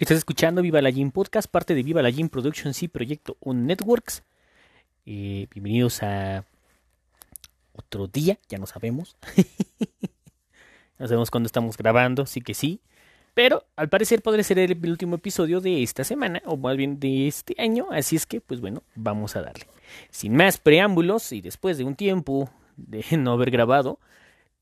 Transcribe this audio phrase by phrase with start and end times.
[0.00, 3.66] Estás escuchando Viva la Gym Podcast, parte de Viva la Gym Productions y Proyecto Un
[3.66, 4.22] Networks.
[5.04, 6.46] Eh, bienvenidos a
[7.74, 9.18] otro día, ya no sabemos.
[10.98, 12.80] no sabemos cuándo estamos grabando, sí que sí.
[13.34, 17.28] Pero al parecer podría ser el último episodio de esta semana, o más bien de
[17.28, 17.88] este año.
[17.90, 19.66] Así es que, pues bueno, vamos a darle.
[20.08, 22.48] Sin más preámbulos y después de un tiempo
[22.78, 23.98] de no haber grabado,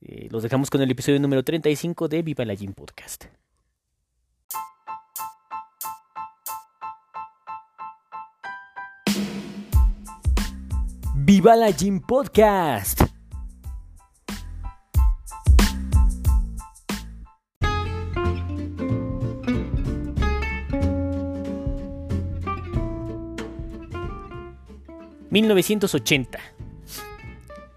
[0.01, 3.27] eh, los dejamos con el episodio número 35 de Viva la Gym Podcast.
[11.29, 13.03] Viva la Gym Podcast.
[25.31, 26.39] ...1980...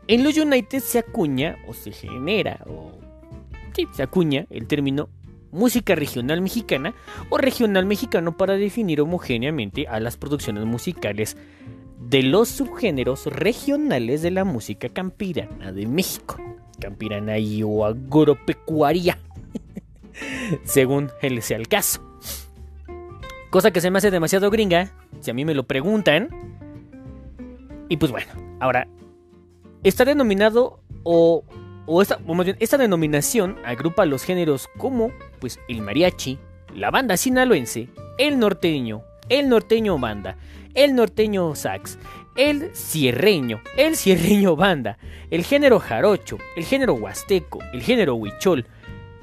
[0.08, 1.58] En los United se acuña...
[1.68, 2.64] ...o se genera...
[2.68, 2.94] ...o...
[3.76, 5.10] Sí, se acuña el término...
[5.52, 6.96] ...música regional mexicana...
[7.30, 9.90] ...o regional mexicano para definir homogéneamente...
[9.90, 11.36] ...a las producciones musicales
[12.02, 16.38] de los subgéneros regionales de la música campirana de México.
[16.80, 19.20] Campirana y o agropecuaria,
[20.64, 22.02] según él sea el caso.
[23.52, 26.30] Cosa que se me hace demasiado gringa, si a mí me lo preguntan.
[27.88, 28.88] Y pues bueno, ahora,
[29.84, 31.44] está denominado o,
[31.86, 36.40] o esta, o más bien, esta denominación agrupa los géneros como pues el mariachi,
[36.74, 40.36] la banda sinaloense, el norteño, el norteño banda,
[40.76, 41.98] el norteño sax,
[42.36, 44.98] el cierreño, el cierreño banda,
[45.30, 48.68] el género jarocho, el género huasteco, el género huichol,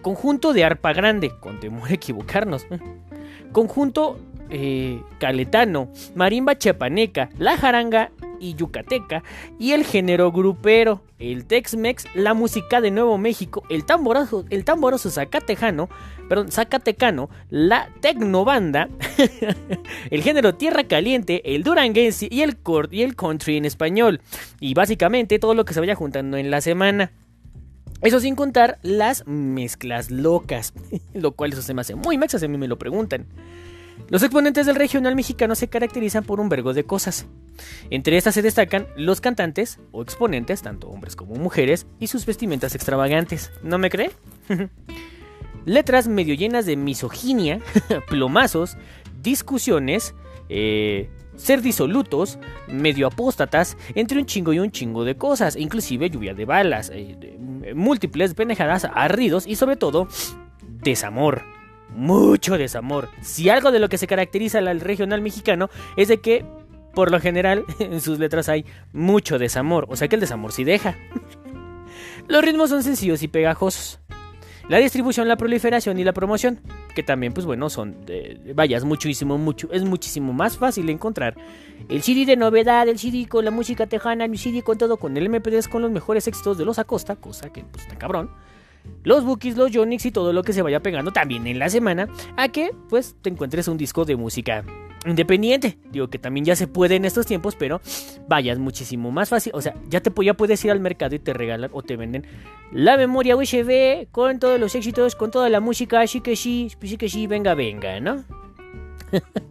[0.00, 2.66] conjunto de arpa grande, con temor a equivocarnos,
[3.52, 4.18] conjunto
[4.50, 8.10] eh, caletano, marimba chapaneca, la jaranga
[8.40, 9.22] y yucateca,
[9.58, 15.10] y el género grupero, el Tex-Mex, la música de Nuevo México, el tamboroso, el tamboroso
[15.10, 15.88] zacatejano,
[16.28, 18.88] perdón, zacatecano, la tecnobanda,
[20.10, 22.58] el género tierra caliente, el duranguense y el,
[22.90, 24.20] y el country en español,
[24.60, 27.12] y básicamente todo lo que se vaya juntando en la semana.
[28.00, 30.72] Eso sin contar las mezclas locas,
[31.14, 33.26] lo cual eso se me hace muy mexa, a mí me lo preguntan.
[34.10, 37.26] Los exponentes del regional mexicano se caracterizan por un vergo de cosas.
[37.90, 42.74] Entre estas se destacan los cantantes o exponentes, tanto hombres como mujeres, y sus vestimentas
[42.74, 43.52] extravagantes.
[43.62, 44.10] ¿No me cree?
[45.66, 47.60] Letras medio llenas de misoginia,
[48.08, 48.78] plomazos,
[49.20, 50.14] discusiones,
[50.48, 56.32] eh, ser disolutos, medio apóstatas, entre un chingo y un chingo de cosas, inclusive lluvia
[56.32, 60.08] de balas, eh, de, múltiples penejadas, ardidos y sobre todo
[60.82, 61.57] desamor
[61.90, 63.08] mucho desamor.
[63.20, 66.44] Si algo de lo que se caracteriza al regional mexicano es de que,
[66.94, 69.86] por lo general, en sus letras hay mucho desamor.
[69.88, 70.96] O sea que el desamor sí deja.
[72.28, 74.00] Los ritmos son sencillos y pegajosos.
[74.68, 76.60] La distribución, la proliferación y la promoción,
[76.94, 81.36] que también, pues bueno, son, de, vaya, es muchísimo, mucho, es muchísimo más fácil encontrar
[81.88, 85.16] el CD de novedad, el CD con la música tejana, el CD con todo, con
[85.16, 88.28] el MP3 con los mejores éxitos de los Acosta, cosa que, pues, está cabrón
[89.04, 92.08] los bookies, los Yonix y todo lo que se vaya pegando también en la semana
[92.36, 94.64] a que pues te encuentres un disco de música
[95.06, 95.78] independiente.
[95.90, 97.80] Digo que también ya se puede en estos tiempos, pero
[98.28, 99.52] vaya, es muchísimo más fácil.
[99.54, 102.26] O sea, ya te ya puedes ir al mercado y te regalan o te venden
[102.72, 106.96] la memoria USB con todos los éxitos, con toda la música, así que sí, sí
[106.96, 108.24] que sí, venga, venga, ¿no?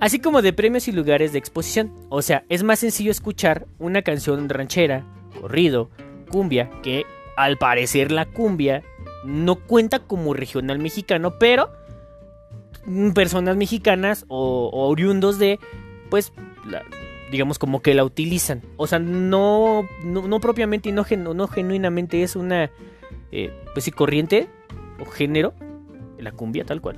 [0.00, 1.92] Así como de premios y lugares de exposición.
[2.08, 5.04] O sea, es más sencillo escuchar una canción ranchera,
[5.38, 5.90] corrido,
[6.30, 7.04] cumbia, que
[7.36, 8.82] al parecer la cumbia
[9.24, 11.70] no cuenta como regional mexicano, pero
[13.14, 15.58] personas mexicanas o, oriundos de,
[16.08, 16.32] pues,
[17.30, 18.62] digamos como que la utilizan.
[18.76, 21.04] O sea, no, no, propiamente y no,
[21.34, 22.70] no, genuinamente es una,
[23.32, 24.48] eh, pues sí, corriente
[25.00, 25.54] o género,
[26.18, 26.96] la cumbia tal cual.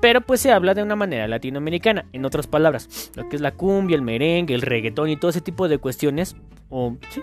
[0.00, 3.52] Pero pues se habla de una manera latinoamericana, en otras palabras, lo que es la
[3.52, 6.36] cumbia, el merengue, el reggaetón y todo ese tipo de cuestiones,
[6.70, 7.20] o sí,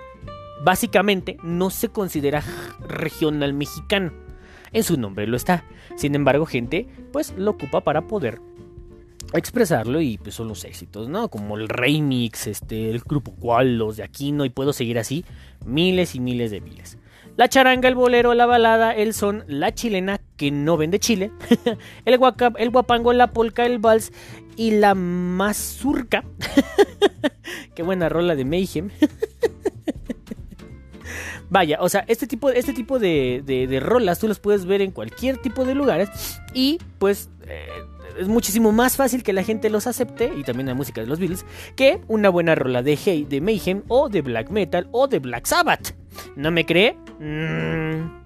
[0.63, 2.43] básicamente no se considera
[2.87, 4.11] regional mexicano.
[4.71, 5.63] En su nombre lo está.
[5.95, 8.39] Sin embargo, gente, pues lo ocupa para poder
[9.33, 11.29] expresarlo y pues son los éxitos, ¿no?
[11.29, 15.25] Como el remix, este, el grupo Cual, los de Aquino y puedo seguir así,
[15.65, 16.97] miles y miles de miles.
[17.37, 21.31] La charanga, el bolero, la balada, el son, la chilena que no vende chile,
[22.05, 22.19] el,
[22.57, 24.13] el guapango, la polka, el vals
[24.55, 26.23] y la mazurca.
[27.75, 28.89] Qué buena rola de Mayhem.
[31.55, 34.91] Vaya, o sea, este tipo, este tipo de, de, rolas tú las puedes ver en
[34.91, 36.09] cualquier tipo de lugares
[36.53, 37.65] y pues eh,
[38.19, 41.17] es muchísimo más fácil que la gente los acepte y también la música de los
[41.17, 41.45] Beatles
[41.77, 45.45] que una buena rola de, hey, de Mayhem o de Black Metal o de Black
[45.45, 45.95] Sabbath.
[46.35, 46.97] ¿No me cree?
[47.21, 48.25] Mm.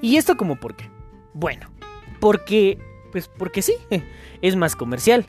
[0.00, 0.88] ¿Y esto como por qué?
[1.34, 1.72] Bueno,
[2.20, 2.78] porque
[3.10, 3.74] pues porque sí,
[4.42, 5.26] es más comercial.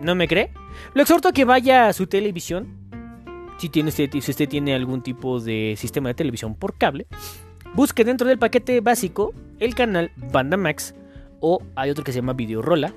[0.00, 0.50] ¿No me cree?
[0.94, 2.81] Lo exhorto a que vaya a su televisión.
[3.62, 7.06] Si, tiene usted, si tiene algún tipo de sistema de televisión por cable,
[7.74, 10.96] busque dentro del paquete básico el canal Banda Max
[11.38, 12.92] o hay otro que se llama Videorola.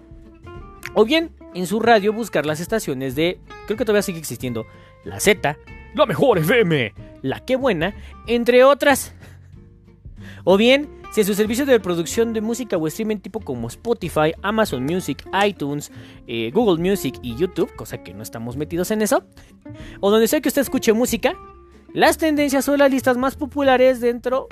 [0.95, 4.65] O bien en su radio buscar las estaciones de, creo que todavía sigue existiendo,
[5.03, 5.55] la Z,
[5.93, 7.93] la mejor FM, la que buena,
[8.25, 9.13] entre otras.
[10.45, 14.33] O bien si en su servicio de producción de música o streaming tipo como Spotify,
[14.41, 15.91] Amazon Music, iTunes,
[16.27, 19.23] eh, Google Music y YouTube, cosa que no estamos metidos en eso,
[20.01, 21.33] o donde sea que usted escuche música,
[21.93, 24.47] las tendencias o las listas más populares dentro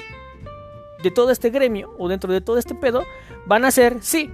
[1.04, 3.04] de todo este gremio o dentro de todo este pedo
[3.46, 4.32] van a ser, sí,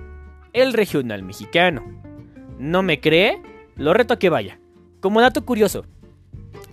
[0.53, 1.83] el regional mexicano.
[2.59, 3.41] ¿No me cree?
[3.75, 4.59] Lo reto a que vaya.
[4.99, 5.85] Como dato curioso,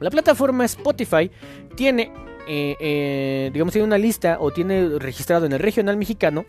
[0.00, 1.31] la plataforma Spotify
[1.77, 2.12] tiene
[2.46, 6.46] eh, eh, digamos, tiene una lista o tiene registrado en el regional mexicano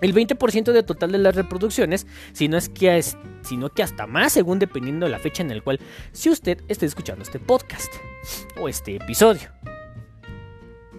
[0.00, 3.02] el 20% del total de las reproducciones, si no es que
[3.42, 5.80] sino que hasta más, según dependiendo de la fecha en la cual
[6.12, 7.92] si usted esté escuchando este podcast
[8.60, 9.48] o este episodio.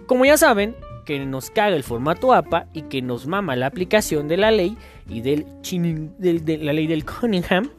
[0.06, 0.74] Como ya saben,
[1.04, 4.76] que nos caga el formato APA y que nos mama la aplicación de la ley
[5.08, 5.46] y del,
[6.18, 7.70] de la ley del Cunningham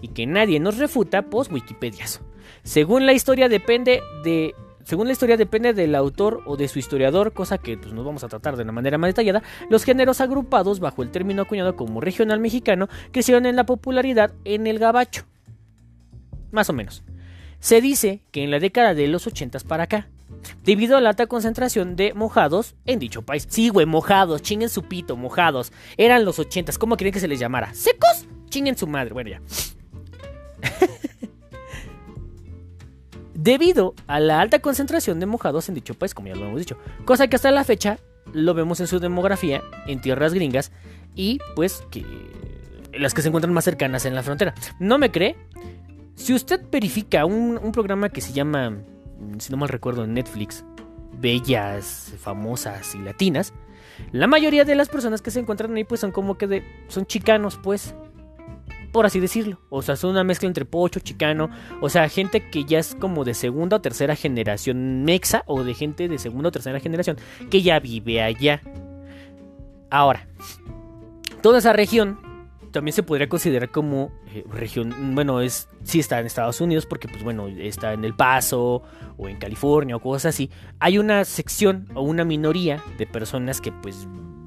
[0.00, 2.20] y que nadie nos refuta, pues Wikipedias.
[2.62, 4.54] Según la historia depende de
[4.88, 8.24] según la historia depende del autor o de su historiador, cosa que pues, nos vamos
[8.24, 12.00] a tratar de una manera más detallada, los géneros agrupados bajo el término acuñado como
[12.00, 15.26] regional mexicano crecieron en la popularidad en el gabacho.
[16.52, 17.02] Más o menos.
[17.60, 20.08] Se dice que en la década de los 80 para acá,
[20.64, 23.46] debido a la alta concentración de mojados en dicho país.
[23.46, 25.70] Sí, güey, mojados, chinguen su pito, mojados.
[25.98, 27.74] Eran los 80, ¿cómo creen que se les llamara?
[27.74, 28.26] ¿Secos?
[28.48, 29.42] Chinguen su madre, bueno ya.
[33.38, 36.76] debido a la alta concentración de mojados en dicho país, como ya lo hemos dicho,
[37.04, 37.98] cosa que hasta la fecha
[38.32, 40.72] lo vemos en su demografía en tierras gringas
[41.14, 42.04] y pues que
[42.92, 44.54] las que se encuentran más cercanas en la frontera.
[44.80, 45.36] ¿No me cree?
[46.16, 48.76] Si usted verifica un, programa que se llama,
[49.38, 50.64] si no mal recuerdo, en Netflix,
[51.12, 53.54] Bellas, Famosas y Latinas,
[54.10, 57.06] la mayoría de las personas que se encuentran ahí pues son como que de, son
[57.06, 57.94] chicanos pues,
[58.92, 59.60] por así decirlo.
[59.70, 61.50] O sea, son una mezcla entre pocho, chicano,
[61.80, 65.74] o sea, gente que ya es como de segunda o tercera generación mexa o de
[65.74, 67.16] gente de segunda o tercera generación
[67.50, 68.62] que ya vive allá.
[69.90, 70.26] Ahora,
[71.42, 72.18] toda esa región
[72.70, 77.08] también se podría considerar como eh, región, bueno, es sí está en Estados Unidos porque
[77.08, 78.82] pues bueno, está en El Paso
[79.16, 80.50] o en California o cosas así.
[80.78, 84.06] Hay una sección o una minoría de personas que pues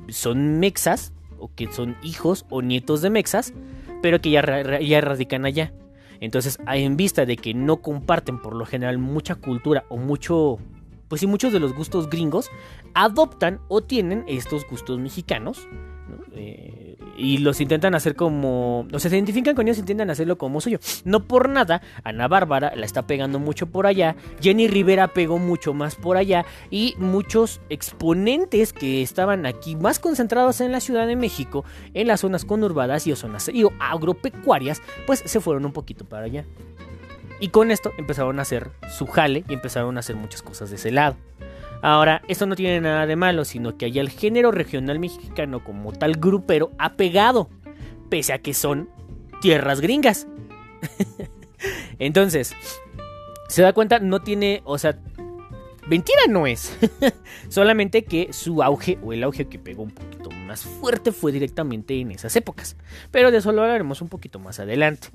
[0.09, 3.53] son mexas o que son hijos o nietos de mexas
[4.01, 5.73] pero que ya, ya radican allá.
[6.19, 10.59] Entonces, en vista de que no comparten por lo general mucha cultura o mucho,
[11.07, 12.51] pues sí, muchos de los gustos gringos,
[12.93, 15.67] adoptan o tienen estos gustos mexicanos.
[16.33, 18.87] Eh, y los intentan hacer como.
[18.91, 20.79] O sea, se identifican con ellos y intentan hacerlo como suyo.
[21.03, 24.15] No por nada, Ana Bárbara la está pegando mucho por allá.
[24.41, 26.45] Jenny Rivera pegó mucho más por allá.
[26.69, 31.63] Y muchos exponentes que estaban aquí más concentrados en la Ciudad de México,
[31.93, 33.49] en las zonas conurbadas y zonas
[33.79, 36.45] agropecuarias, pues se fueron un poquito para allá.
[37.39, 40.75] Y con esto empezaron a hacer su jale y empezaron a hacer muchas cosas de
[40.75, 41.15] ese lado.
[41.81, 45.91] Ahora, esto no tiene nada de malo, sino que allá el género regional mexicano como
[45.91, 47.49] tal grupero ha pegado,
[48.09, 48.89] pese a que son
[49.41, 50.27] tierras gringas.
[51.99, 52.55] Entonces,
[53.47, 54.99] se da cuenta, no tiene, o sea,
[55.87, 56.77] mentira no es.
[57.49, 61.99] Solamente que su auge o el auge que pegó un poquito más fuerte fue directamente
[61.99, 62.77] en esas épocas.
[63.09, 65.09] Pero de eso lo hablaremos un poquito más adelante.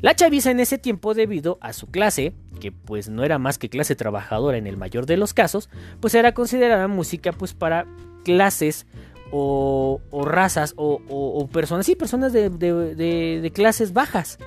[0.00, 3.68] La chaviza en ese tiempo, debido a su clase, que pues no era más que
[3.68, 5.68] clase trabajadora en el mayor de los casos,
[6.00, 7.86] pues era considerada música pues para
[8.24, 8.86] clases
[9.30, 14.38] o, razas o, personas, sí, personas de clases bajas.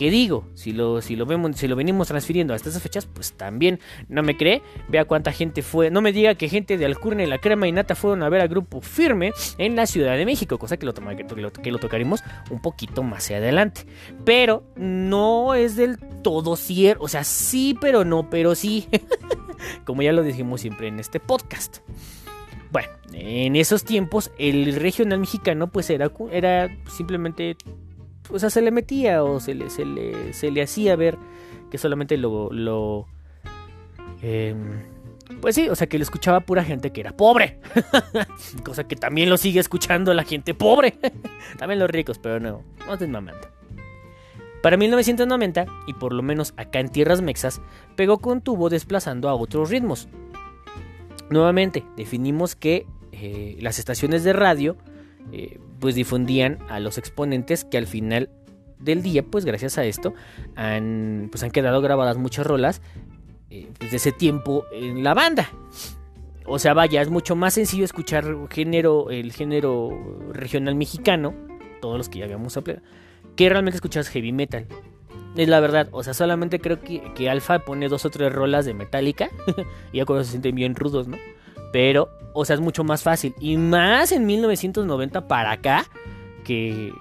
[0.00, 3.34] Que digo, si lo, si lo vemos, si lo venimos transfiriendo hasta esas fechas, pues
[3.34, 4.62] también no me cree.
[4.88, 5.90] Vea cuánta gente fue.
[5.90, 8.40] No me diga que gente de Alcurnia y la crema y nata fueron a ver
[8.40, 13.30] al grupo firme en la Ciudad de México, cosa que lo, tocaremos un poquito más
[13.30, 13.82] adelante.
[14.24, 17.04] Pero no es del todo cierto.
[17.04, 18.88] O sea, sí, pero no, pero sí.
[19.84, 21.80] Como ya lo dijimos siempre en este podcast.
[22.72, 27.58] Bueno, en esos tiempos el regional mexicano pues era, era simplemente
[28.32, 31.18] o sea, se le metía o se le, se le, se le hacía ver
[31.70, 32.52] que solamente lo...
[32.52, 33.06] lo
[34.22, 34.82] em,
[35.40, 37.60] pues sí, o sea que lo escuchaba pura gente que era pobre.
[38.64, 40.98] Cosa que también lo sigue escuchando la gente pobre.
[41.58, 43.48] también los ricos, pero no, no estén mamando.
[44.62, 47.62] Para 1990, y por lo menos acá en tierras mexas,
[47.96, 50.08] pegó con tubo desplazando a otros ritmos.
[51.30, 54.76] Nuevamente, definimos que eh, las estaciones de radio
[55.32, 58.30] eh, pues difundían a los exponentes que al final
[58.78, 60.14] del día, pues gracias a esto,
[60.56, 62.80] han, pues han quedado grabadas muchas rolas
[63.50, 65.50] eh, pues, de ese tiempo en la banda.
[66.46, 69.90] O sea, vaya, es mucho más sencillo escuchar género, el género
[70.32, 71.34] regional mexicano,
[71.80, 72.80] todos los que ya habíamos hablado,
[73.36, 74.66] que realmente escuchas heavy metal.
[75.36, 78.64] Es la verdad, o sea, solamente creo que, que Alfa pone dos o tres rolas
[78.64, 79.30] de Metallica
[79.92, 81.18] y ya cuando se sienten bien rudos, ¿no?
[81.72, 83.34] Pero, o sea, es mucho más fácil.
[83.40, 85.86] Y más en 1990 para acá,
[86.44, 86.92] que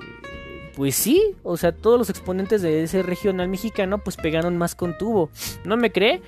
[0.76, 4.98] pues sí, o sea, todos los exponentes de ese regional mexicano pues pegaron más con
[4.98, 5.30] tubo.
[5.66, 6.22] ¿No me cree?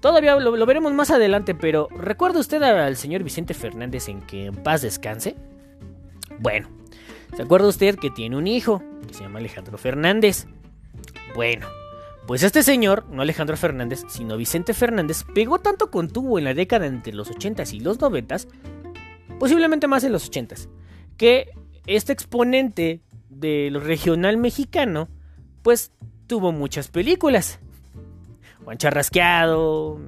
[0.00, 4.54] Todavía lo, veremos más adelante, pero ¿recuerda usted al señor Vicente Fernández en que en
[4.54, 5.36] paz descanse?
[6.38, 6.68] Bueno,
[7.36, 10.46] ¿se acuerda usted que tiene un hijo que se llama Alejandro Fernández?
[11.34, 11.66] Bueno,
[12.28, 16.52] pues este señor, no Alejandro Fernández, sino Vicente Fernández, pegó tanto con tubo en la
[16.52, 18.46] década entre los 80s y los 90s,
[19.38, 20.68] posiblemente más en los 80s,
[21.16, 21.52] que
[21.86, 25.08] este exponente del regional mexicano,
[25.62, 25.90] pues
[26.26, 27.60] tuvo muchas películas.
[28.62, 29.98] Juan Charrasqueado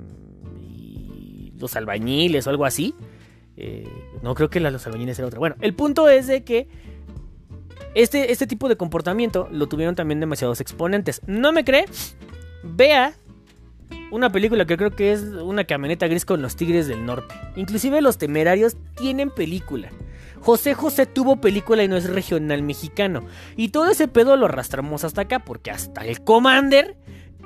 [0.60, 2.94] y Los Albañiles o algo así.
[3.56, 3.88] Eh,
[4.22, 5.38] no creo que la Los Albañiles era otra.
[5.38, 6.68] Bueno, el punto es de que
[7.94, 11.23] este, este tipo de comportamiento lo tuvieron también demasiados exponentes.
[11.26, 11.87] ¿No me cree?
[12.62, 13.14] Vea
[14.11, 17.35] una película que creo que es una camioneta gris con los Tigres del Norte.
[17.56, 19.90] Inclusive los temerarios tienen película.
[20.40, 23.25] José José tuvo película y no es regional mexicano.
[23.56, 26.97] Y todo ese pedo lo arrastramos hasta acá porque hasta el Commander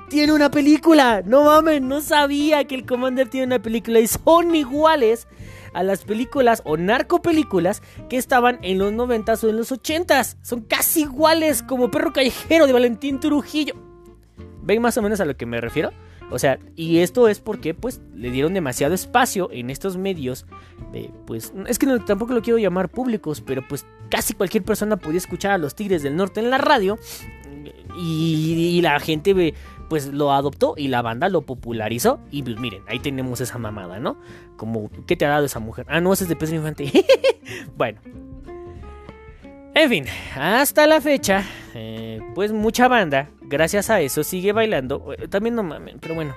[0.09, 1.21] tiene una película.
[1.25, 5.27] No mames, no sabía que el Commander tiene una película y son iguales
[5.75, 10.37] a las películas o narcopelículas que estaban en los 90s o en los 80s.
[10.41, 13.75] Son casi iguales como Perro Callejero de Valentín Trujillo.
[14.63, 15.91] ¿Ven más o menos a lo que me refiero?
[16.31, 20.47] O sea, y esto es porque pues le dieron demasiado espacio en estos medios,
[21.27, 25.51] pues es que tampoco lo quiero llamar públicos, pero pues casi cualquier persona podía escuchar
[25.51, 26.97] a los Tigres del Norte en la radio
[27.95, 29.53] y, y la gente
[29.95, 32.19] pues lo adoptó y la banda lo popularizó.
[32.29, 34.17] Y pues miren, ahí tenemos esa mamada, ¿no?
[34.57, 35.85] Como, ¿qué te ha dado esa mujer?
[35.87, 36.91] Ah, no, ese es de Pedro Infante.
[37.77, 38.01] bueno.
[39.73, 45.13] En fin, hasta la fecha, eh, pues mucha banda, gracias a eso, sigue bailando.
[45.17, 46.35] Eh, también no mames, pero bueno.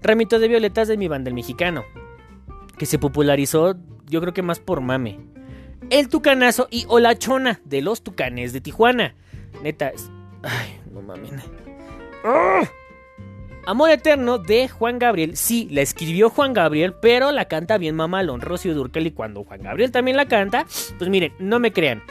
[0.00, 1.84] Ramito de Violetas de mi banda, el mexicano.
[2.78, 5.20] Que se popularizó, yo creo que más por mame.
[5.90, 9.14] El Tucanazo y Olachona de los Tucanes de Tijuana.
[9.62, 9.92] Neta,
[10.42, 11.32] ay, no mames.
[13.66, 15.36] Amor Eterno de Juan Gabriel.
[15.36, 19.08] Sí, la escribió Juan Gabriel, pero la canta bien mamalón Rocío Durkel.
[19.08, 20.66] Y cuando Juan Gabriel también la canta,
[20.98, 22.02] pues miren, no me crean.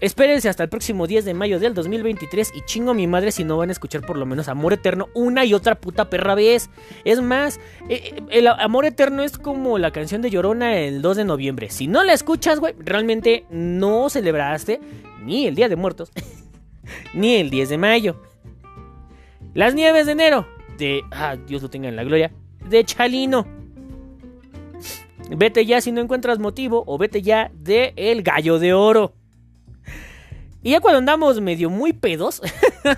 [0.00, 3.58] Espérense hasta el próximo 10 de mayo del 2023 y chingo mi madre si no
[3.58, 6.70] van a escuchar por lo menos Amor Eterno una y otra puta perra vez.
[7.04, 11.18] Es más, eh, eh, el Amor Eterno es como la canción de Llorona el 2
[11.18, 11.70] de noviembre.
[11.70, 14.80] Si no la escuchas, güey, realmente no celebraste
[15.22, 16.12] ni el Día de Muertos,
[17.14, 18.29] ni el 10 de mayo.
[19.54, 20.46] Las nieves de enero.
[20.78, 21.02] De.
[21.10, 22.32] Ah, Dios lo tenga en la gloria.
[22.68, 23.46] De Chalino.
[25.30, 26.84] Vete ya si no encuentras motivo.
[26.86, 29.14] O vete ya de El Gallo de Oro.
[30.62, 32.42] Y ya cuando andamos medio muy pedos,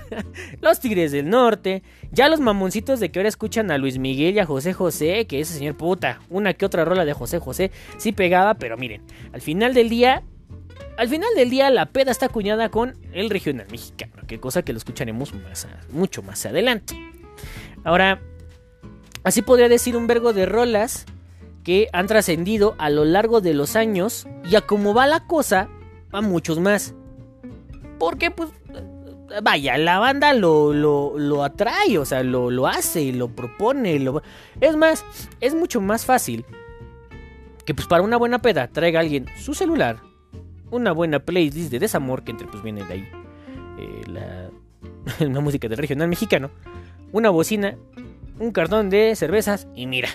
[0.60, 4.40] los Tigres del Norte, ya los mamoncitos de que ahora escuchan a Luis Miguel y
[4.40, 8.10] a José José, que ese señor puta, una que otra rola de José José, sí
[8.10, 10.24] pegaba, pero miren, al final del día
[10.96, 14.72] al final del día la peda está acuñada con el regional mexicano, que cosa que
[14.72, 15.32] lo escucharemos
[15.90, 16.96] mucho más adelante.
[17.84, 18.20] Ahora,
[19.24, 21.06] así podría decir un vergo de rolas
[21.64, 25.68] que han trascendido a lo largo de los años y a cómo va la cosa,
[26.12, 26.94] a muchos más.
[27.98, 28.50] Porque pues
[29.42, 33.98] vaya, la banda lo, lo, atrae, o sea, lo, lo hace, lo propone.
[33.98, 34.22] Lo...
[34.60, 35.04] Es más,
[35.40, 36.44] es mucho más fácil
[37.64, 40.00] que pues para una buena peda traiga alguien su celular,
[40.72, 43.08] una buena playlist de desamor, que entre pues viene de ahí
[43.78, 44.50] eh, la,
[45.26, 46.50] una música del regional mexicano,
[47.12, 47.76] una bocina,
[48.40, 50.08] un cartón de cervezas y mira,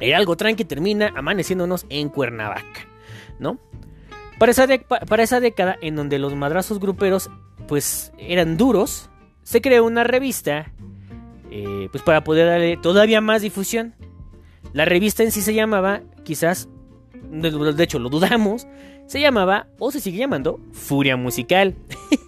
[0.00, 2.88] el algo tranqui termina amaneciéndonos en Cuernavaca,
[3.38, 3.58] ¿no?
[4.38, 7.30] Para esa, para esa década en donde los madrazos gruperos
[7.68, 9.10] pues eran duros,
[9.42, 10.72] se creó una revista
[11.50, 13.94] eh, pues para poder darle todavía más difusión.
[14.72, 16.68] La revista en sí se llamaba, quizás,
[17.30, 18.66] de hecho lo dudamos,
[19.06, 21.74] se llamaba, o se sigue llamando, Furia Musical.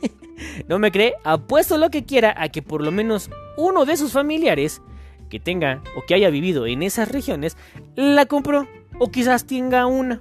[0.68, 1.14] ¿No me cree?
[1.24, 4.80] Apuesto lo que quiera a que por lo menos uno de sus familiares
[5.28, 7.56] que tenga o que haya vivido en esas regiones
[7.96, 8.66] la compró
[8.98, 10.20] o quizás tenga una.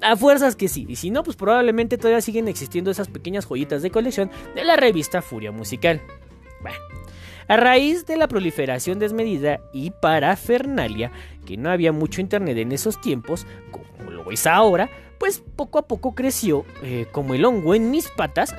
[0.00, 3.80] A fuerzas que sí, y si no, pues probablemente todavía siguen existiendo esas pequeñas joyitas
[3.80, 6.02] de colección de la revista Furia Musical.
[6.60, 6.76] Bueno,
[7.48, 11.10] a raíz de la proliferación desmedida y parafernalia,
[11.46, 13.46] que no había mucho internet en esos tiempos,
[14.30, 18.54] es ahora, pues poco a poco creció eh, como el hongo en mis patas,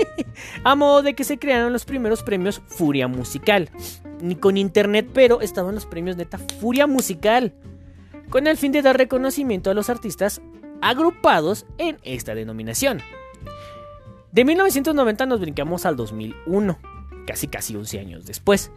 [0.64, 3.70] a modo de que se crearon los primeros premios Furia Musical.
[4.20, 7.54] Ni con internet, pero estaban los premios neta Furia Musical,
[8.30, 10.40] con el fin de dar reconocimiento a los artistas
[10.80, 13.02] agrupados en esta denominación.
[14.32, 16.78] De 1990 nos brincamos al 2001,
[17.26, 18.70] casi casi 11 años después.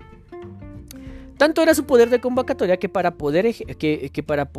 [1.39, 4.50] Tanto era su poder de convocatoria que para poder que, que para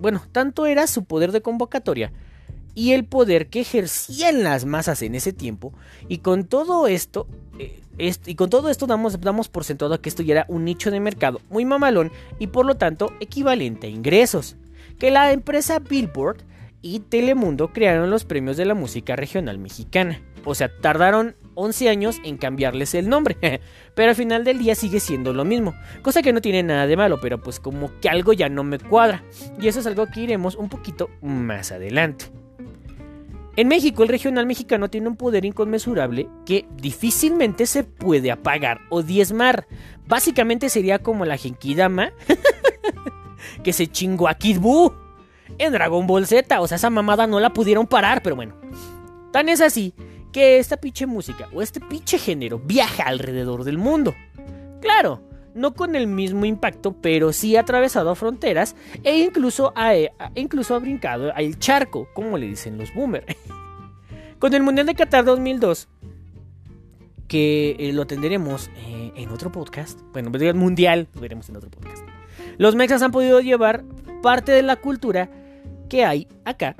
[0.00, 2.12] bueno, tanto era su poder de convocatoria
[2.74, 5.74] y el poder que ejercían las masas en ese tiempo
[6.08, 7.26] y con todo esto
[7.58, 7.78] eh,
[8.24, 10.98] y con todo esto damos, damos por sentado que esto ya era un nicho de
[10.98, 14.56] mercado muy mamalón y por lo tanto equivalente a ingresos
[14.98, 16.38] que la empresa Billboard
[16.82, 22.20] y Telemundo crearon los premios de la música regional mexicana o sea, tardaron 11 años
[22.24, 23.36] en cambiarles el nombre,
[23.94, 26.96] pero al final del día sigue siendo lo mismo, cosa que no tiene nada de
[26.96, 29.22] malo, pero pues como que algo ya no me cuadra,
[29.60, 32.26] y eso es algo que iremos un poquito más adelante.
[33.56, 39.02] En México el regional mexicano tiene un poder inconmensurable que difícilmente se puede apagar o
[39.02, 39.66] diezmar.
[40.06, 42.12] Básicamente sería como la Genkidama
[43.64, 44.94] que se chingó a Kid Buu
[45.58, 46.60] en Dragon Ball Z.
[46.60, 48.54] O sea, esa mamada no la pudieron parar, pero bueno.
[49.32, 49.94] Tan es así
[50.32, 54.14] que esta pinche música o este pinche género viaja alrededor del mundo.
[54.80, 55.22] Claro,
[55.54, 60.74] no con el mismo impacto, pero sí ha atravesado fronteras e incluso ha, e, incluso
[60.74, 63.26] ha brincado el charco, como le dicen los boomers.
[64.38, 65.88] con el Mundial de Qatar 2002,
[67.28, 72.02] que eh, lo atenderemos eh, en otro podcast, bueno, Mundial lo veremos en otro podcast.
[72.58, 73.84] Los mexas han podido llevar
[74.22, 75.30] parte de la cultura
[75.90, 76.74] que hay acá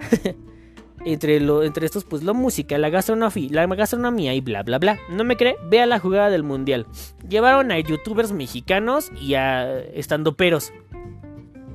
[1.04, 4.98] entre, lo, entre estos, pues la música, la gastronomía, la gastronomía y bla, bla, bla.
[5.10, 5.56] ¿No me cree?
[5.68, 6.86] Vea la jugada del mundial.
[7.28, 10.72] Llevaron a youtubers mexicanos y a estandoperos.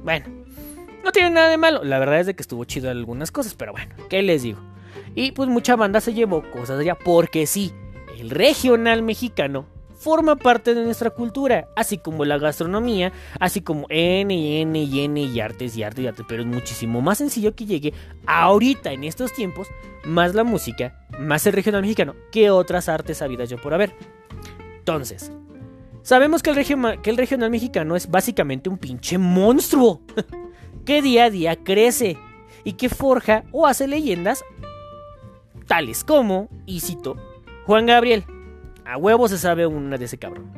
[0.03, 0.25] Bueno,
[1.03, 1.83] no tiene nada de malo.
[1.83, 4.59] La verdad es de que estuvo chido algunas cosas, pero bueno, ¿qué les digo?
[5.13, 7.73] Y pues mucha banda se llevó cosas allá porque sí,
[8.17, 9.67] el regional mexicano
[10.05, 15.00] forma parte de nuestra cultura, así como la gastronomía, así como N y N y
[15.00, 17.91] N y artes y artes y artes, pero es muchísimo más sencillo que llegue
[18.27, 19.68] ahorita en estos tiempos
[20.05, 23.96] más la música, más el regional mexicano que otras artes habidas yo por haber.
[24.77, 25.31] Entonces,
[26.03, 30.01] sabemos que el, que el regional mexicano es básicamente un pinche monstruo
[30.85, 32.15] que día a día crece
[32.63, 34.46] y que forja o hace leyendas
[35.65, 37.15] tales como, y cito,
[37.65, 38.24] Juan Gabriel,
[38.85, 40.51] a huevo se sabe una de ese cabrón.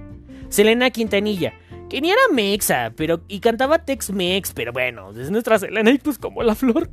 [0.49, 1.53] Selena Quintanilla,
[1.89, 6.17] que ni era mexa, pero y cantaba Tex-Mex, pero bueno, es nuestra Selena y pues
[6.17, 6.89] como la flor.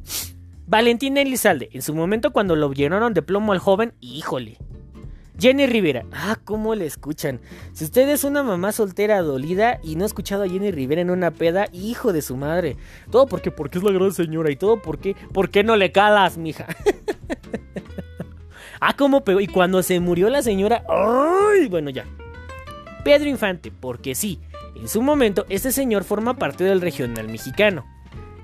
[0.66, 4.56] Valentina Elizalde, en su momento cuando lo llenaron de plomo al joven, híjole.
[5.38, 7.40] Jenny Rivera, ah, cómo le escuchan.
[7.72, 11.10] Si usted es una mamá soltera dolida y no ha escuchado a Jenny Rivera en
[11.10, 12.76] una peda, hijo de su madre.
[13.10, 16.38] Todo porque, porque es la gran señora y todo porque, ¿por qué no le calas,
[16.38, 16.66] mija?
[18.86, 19.40] Ah, cómo pegó.
[19.40, 20.84] Y cuando se murió la señora.
[20.90, 21.68] ¡Ay!
[21.68, 22.04] Bueno, ya.
[23.02, 24.40] Pedro Infante, porque sí,
[24.74, 27.86] en su momento este señor forma parte del regional mexicano.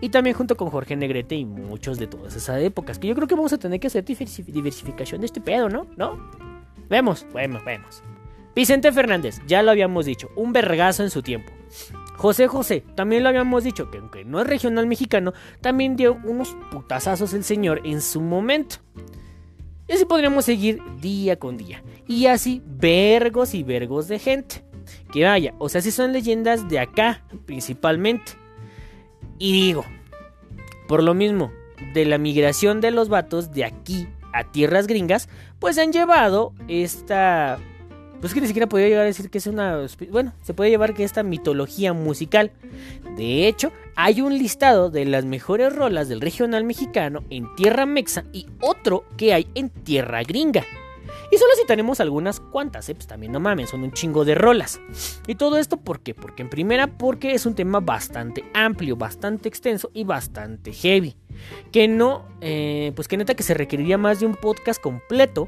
[0.00, 2.98] Y también junto con Jorge Negrete y muchos de todas esas épocas.
[2.98, 5.86] Que yo creo que vamos a tener que hacer diversificación de este pedo, ¿no?
[5.98, 6.18] ¿No?
[6.88, 8.02] Vemos, vemos, vemos.
[8.54, 11.52] Vicente Fernández, ya lo habíamos dicho, un vergazo en su tiempo.
[12.16, 16.56] José José, también lo habíamos dicho, que aunque no es regional mexicano, también dio unos
[16.70, 18.76] putazazos el señor en su momento.
[19.90, 21.82] Y así podríamos seguir día con día.
[22.06, 24.62] Y así, vergos y vergos de gente.
[25.12, 28.34] Que vaya, o sea, si son leyendas de acá, principalmente.
[29.36, 29.84] Y digo,
[30.86, 31.50] por lo mismo,
[31.92, 37.58] de la migración de los vatos de aquí a tierras gringas, pues han llevado esta
[38.20, 39.86] pues que ni siquiera podría llegar a decir que es una...
[40.10, 42.52] Bueno, se puede llevar que esta mitología musical.
[43.16, 48.24] De hecho, hay un listado de las mejores rolas del regional mexicano en tierra mexa
[48.32, 50.64] y otro que hay en tierra gringa.
[51.32, 52.94] Y solo citaremos algunas cuantas, ¿eh?
[52.94, 54.80] pues también no mames, son un chingo de rolas.
[55.28, 56.12] Y todo esto, ¿por qué?
[56.12, 61.14] Porque en primera, porque es un tema bastante amplio, bastante extenso y bastante heavy.
[61.70, 65.46] Que no, eh, pues que neta que se requeriría más de un podcast completo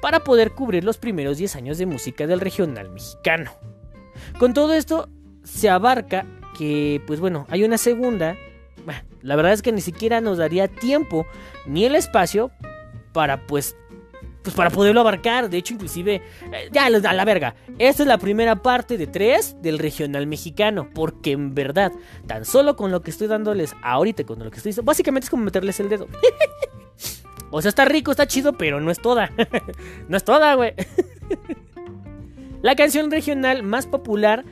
[0.00, 3.52] para poder cubrir los primeros 10 años de música del regional mexicano.
[4.38, 5.08] Con todo esto
[5.44, 8.36] se abarca que, pues bueno, hay una segunda,
[9.22, 11.26] la verdad es que ni siquiera nos daría tiempo
[11.66, 12.50] ni el espacio
[13.12, 13.76] para pues
[14.42, 15.50] pues para poderlo abarcar.
[15.50, 17.54] De hecho, inclusive, eh, ya a la verga.
[17.78, 20.88] Esta es la primera parte de tres del regional mexicano.
[20.94, 21.92] Porque en verdad,
[22.26, 25.44] tan solo con lo que estoy dándoles ahorita, con lo que estoy básicamente es como
[25.44, 26.08] meterles el dedo.
[27.50, 29.30] O sea, está rico, está chido, pero no es toda.
[30.08, 30.74] no es toda, güey.
[32.62, 34.44] la canción regional más popular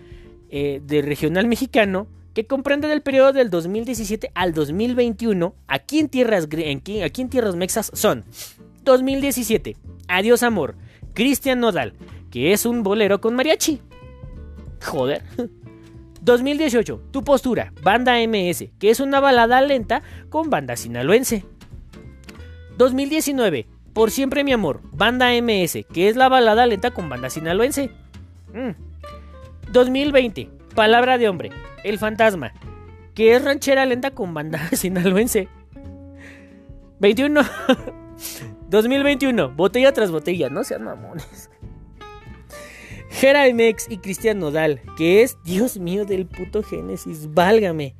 [0.48, 6.44] eh, de regional mexicano que comprende del periodo del 2017 al 2021, aquí en tierras,
[6.44, 8.24] aquí en tierras mexas son
[8.84, 9.74] 2017,
[10.06, 10.76] Adiós Amor,
[11.14, 11.94] Cristian Nodal,
[12.30, 13.80] que es un bolero con mariachi.
[14.84, 15.22] Joder.
[16.20, 21.46] 2018, Tu Postura, Banda MS, que es una balada lenta con banda sinaloense.
[22.76, 27.90] 2019, Por Siempre Mi Amor, Banda MS, que es la balada lenta con banda sinaloense.
[29.72, 30.74] 2020, mm.
[30.74, 31.50] Palabra de Hombre,
[31.84, 32.52] El Fantasma,
[33.14, 35.48] que es ranchera lenta con banda sinaloense.
[37.00, 37.42] 21.
[38.68, 41.50] 2021, botella tras botella, no sean mamones.
[43.08, 47.94] Jera MX y Cristian Nodal, que es, Dios mío del puto Génesis, válgame.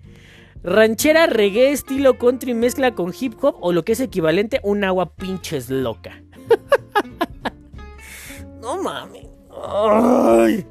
[0.66, 5.14] Ranchera reggae estilo country mezcla con hip hop o lo que es equivalente un agua
[5.14, 6.20] pinches loca.
[8.60, 9.28] no mames.
[9.48, 10.66] Ay.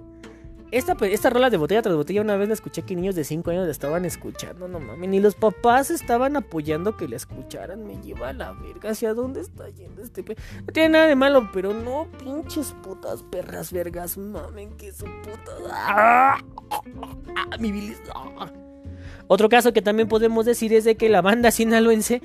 [0.71, 3.51] Esta, esta rola de botella tras botella una vez la escuché que niños de 5
[3.51, 7.95] años la estaban escuchando, no mames, ni los papás estaban apoyando que la escucharan, me
[8.01, 10.35] lleva a la verga, ¿hacia dónde está yendo este pe...
[10.65, 15.53] No tiene nada de malo, pero no, pinches putas perras vergas, mamen, que su puta...
[15.71, 16.37] ¡Ah!
[17.59, 18.01] mi bilis...
[18.13, 18.51] ¡Ah!
[19.27, 22.21] Otro caso que también podemos decir es de que la banda sinaloense,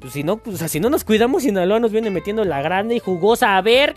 [0.00, 2.98] pues si no, pues si no nos cuidamos, Sinaloa nos viene metiendo la grande y
[2.98, 3.94] jugosa, a ver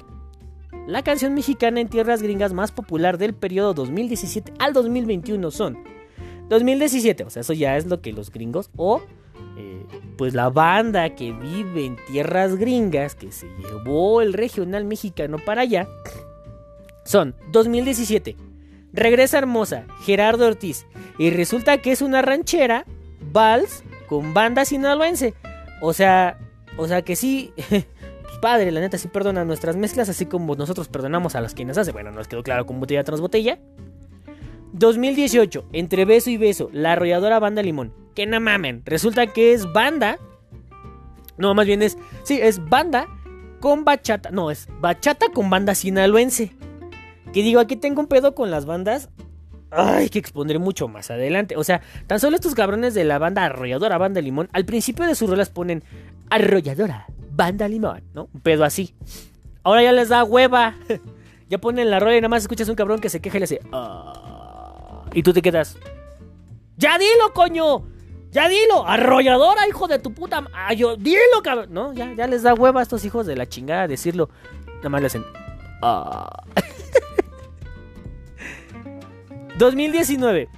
[0.87, 5.77] la canción mexicana en tierras gringas más popular del periodo 2017 al 2021 son
[6.47, 9.01] 2017, o sea, eso ya es lo que los gringos o
[9.57, 9.85] eh,
[10.17, 15.63] pues la banda que vive en tierras gringas que se llevó el regional mexicano para
[15.63, 15.87] allá
[17.03, 18.35] son 2017.
[18.97, 20.87] Regresa Hermosa, Gerardo Ortiz
[21.19, 22.83] y resulta que es una ranchera
[23.31, 25.35] vals con banda sinaloense.
[25.81, 26.39] O sea,
[26.77, 27.53] o sea que sí
[28.41, 31.91] padre, la neta sí perdona nuestras mezclas, así como nosotros perdonamos a las quienes hace.
[31.91, 33.59] Bueno, nos quedó claro con botella tras botella.
[34.73, 37.93] 2018, entre beso y beso, la arrolladora banda Limón.
[38.15, 40.17] Que no mamen, resulta que es banda.
[41.37, 41.99] No, más bien es.
[42.23, 43.07] Sí, es banda
[43.59, 44.31] con bachata.
[44.31, 46.56] No, es bachata con banda sinaloense.
[47.33, 49.09] Que digo, aquí tengo un pedo con las bandas.
[49.69, 51.57] Ay, que expondré mucho más adelante.
[51.57, 55.15] O sea, tan solo estos cabrones de la banda arrolladora, banda limón, al principio de
[55.15, 55.83] sus rolas ponen
[56.29, 58.29] arrolladora, banda limón, ¿no?
[58.33, 58.95] Un pedo así.
[59.63, 60.75] Ahora ya les da hueva.
[61.49, 63.43] ya ponen la rola y nada más escuchas un cabrón que se queja y le
[63.43, 63.59] hace.
[63.71, 65.77] Ah", y tú te quedas.
[66.77, 67.83] ¡Ya dilo, coño!
[68.31, 68.85] ¡Ya dilo!
[68.85, 70.45] ¡Arrolladora, hijo de tu puta!
[70.53, 71.69] Ah, yo, ¡Dilo, cabrón!
[71.71, 74.29] No, ya, ya les da hueva a estos hijos de la chingada decirlo.
[74.77, 75.46] Nada más le hacen.
[79.57, 80.49] 2019.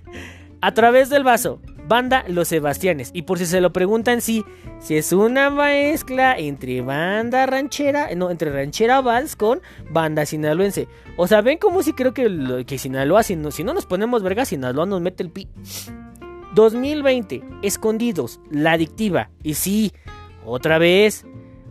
[0.60, 3.10] a través del vaso banda Los Sebastianes.
[3.12, 4.44] Y por si se lo preguntan, sí,
[4.80, 10.88] si es una mezcla entre banda ranchera, no, entre ranchera vals con banda sinaloense.
[11.16, 14.22] O sea, ven como si creo que, que Sinaloa, si no, si no nos ponemos
[14.22, 15.48] verga, Sinaloa nos mete el pi.
[16.54, 19.30] 2020, Escondidos, La Adictiva.
[19.42, 19.92] Y sí,
[20.44, 21.26] otra vez,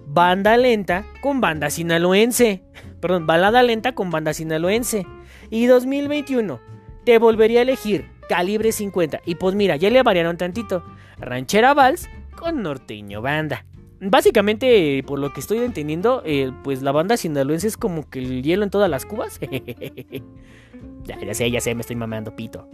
[0.08, 2.64] banda lenta con banda sinaloense.
[3.06, 5.06] Perdón, balada lenta con banda sinaloense.
[5.52, 6.60] Y 2021,
[7.04, 9.22] te volvería a elegir calibre 50.
[9.28, 10.84] Y pues mira, ya le variaron tantito.
[11.20, 13.64] Ranchera Vals con norteño banda.
[14.02, 18.42] Básicamente, por lo que estoy entendiendo, eh, pues la banda sinaloense es como que el
[18.42, 19.40] hielo en todas las cubas.
[21.04, 22.68] ya, ya sé, ya sé, me estoy mamando pito.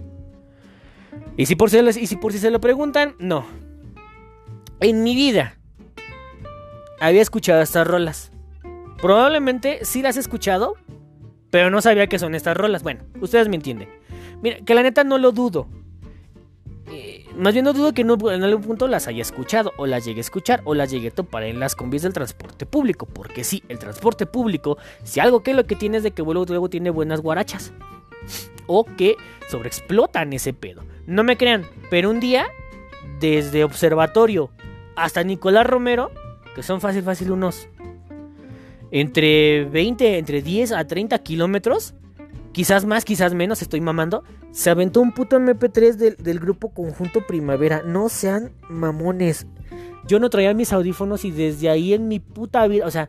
[1.35, 3.45] Y si, por y si por si se lo preguntan, no.
[4.79, 5.57] En mi vida
[7.01, 8.31] había escuchado estas rolas.
[9.01, 10.75] Probablemente sí las he escuchado,
[11.49, 12.83] pero no sabía que son estas rolas.
[12.83, 13.89] Bueno, ustedes me entienden.
[14.41, 15.67] Mira, que la neta no lo dudo.
[16.87, 20.19] Eh, más bien no dudo que en algún punto las haya escuchado, o las llegue
[20.19, 23.07] a escuchar, o las llegue a topar en las combis del transporte público.
[23.07, 26.45] Porque sí, el transporte público, si algo que lo que tiene es de que luego,
[26.45, 27.73] luego tiene buenas guarachas.
[28.67, 29.15] O que
[29.49, 30.83] sobreexplotan ese pedo.
[31.07, 32.47] No me crean, pero un día,
[33.19, 34.51] desde Observatorio
[34.95, 36.11] hasta Nicolás Romero,
[36.53, 37.67] que son fácil, fácil unos
[38.91, 41.95] entre 20, entre 10 a 30 kilómetros,
[42.51, 44.23] quizás más, quizás menos, estoy mamando.
[44.51, 47.83] Se aventó un puto MP3 del, grupo Conjunto Primavera.
[47.85, 49.47] No sean mamones.
[50.07, 53.07] Yo no traía mis audífonos y desde ahí en mi puta vida, o sea,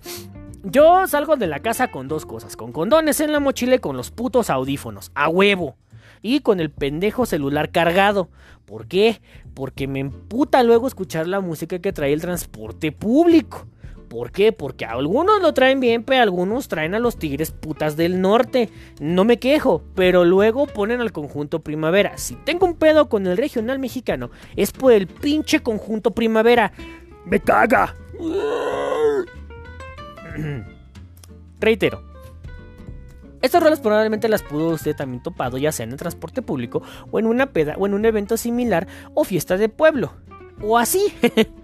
[0.62, 3.97] yo salgo de la casa con dos cosas, con condones en la mochila y con
[3.97, 5.77] los putos audífonos, a huevo.
[6.25, 8.29] Y con el pendejo celular cargado.
[8.64, 9.21] ¿Por qué?
[9.55, 13.66] Porque me emputa luego escuchar la música que trae el transporte público.
[14.12, 14.53] ¿Por qué?
[14.53, 18.68] Porque algunos lo traen bien, pero algunos traen a los tigres putas del norte.
[19.01, 22.18] No me quejo, pero luego ponen al conjunto primavera.
[22.18, 26.75] Si tengo un pedo con el regional mexicano, es por el pinche conjunto primavera.
[27.25, 27.96] ¡Me caga!
[31.59, 32.03] Reitero.
[33.40, 37.18] Estas rolas probablemente las pudo usted también topado ya sea en el transporte público o
[37.18, 40.12] en una peda o en un evento similar o fiesta de pueblo.
[40.61, 41.14] O así.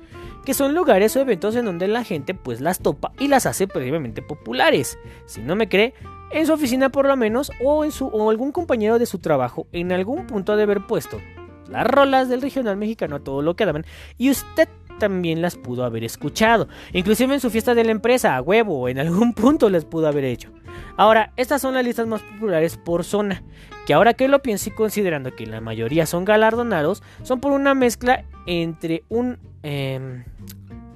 [0.49, 3.69] que son lugares o eventos en donde la gente pues las topa y las hace
[3.69, 4.99] previamente populares.
[5.27, 5.93] Si no me cree,
[6.31, 9.67] en su oficina por lo menos o en su o algún compañero de su trabajo
[9.73, 11.21] en algún punto de haber puesto
[11.69, 13.85] las rolas del regional mexicano a todo lo que daban
[14.17, 18.41] y usted también las pudo haber escuchado, inclusive en su fiesta de la empresa, a
[18.41, 20.51] huevo, en algún punto las pudo haber hecho.
[20.97, 23.43] Ahora, estas son las listas más populares por zona,
[23.89, 27.73] que ahora que lo pienso y considerando que la mayoría son galardonados, son por una
[27.73, 30.25] mezcla entre un em,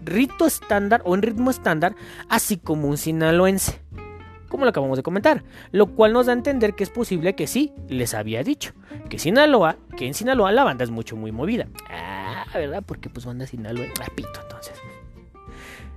[0.04, 1.94] rito estándar o un ritmo estándar,
[2.28, 3.80] así como un sinaloense
[4.50, 7.46] como lo acabamos de comentar, lo cual nos da a entender que es posible que
[7.46, 8.74] sí, les había dicho,
[9.08, 11.68] que Sinaloa, que en Sinaloa la banda es mucho muy movida.
[11.88, 12.82] Ah, ¿verdad?
[12.84, 14.74] Porque pues banda Sinaloa, rapito entonces.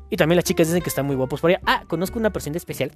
[0.09, 1.59] Y también las chicas dicen que están muy guapos por allá.
[1.65, 2.93] Ah, conozco una persona especial,